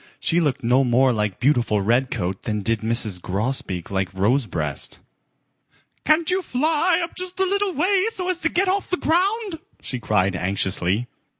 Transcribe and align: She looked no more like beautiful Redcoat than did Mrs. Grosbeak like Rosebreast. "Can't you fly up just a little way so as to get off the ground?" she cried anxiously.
She 0.19 0.39
looked 0.39 0.63
no 0.63 0.83
more 0.83 1.13
like 1.13 1.39
beautiful 1.39 1.79
Redcoat 1.83 2.41
than 2.41 2.61
did 2.63 2.81
Mrs. 2.81 3.21
Grosbeak 3.21 3.91
like 3.91 4.11
Rosebreast. 4.15 4.97
"Can't 6.05 6.31
you 6.31 6.41
fly 6.41 6.99
up 7.03 7.13
just 7.15 7.39
a 7.39 7.45
little 7.45 7.73
way 7.75 8.05
so 8.09 8.27
as 8.27 8.39
to 8.41 8.49
get 8.49 8.67
off 8.67 8.89
the 8.89 8.97
ground?" 8.97 9.59
she 9.79 9.99
cried 9.99 10.35
anxiously. 10.35 11.07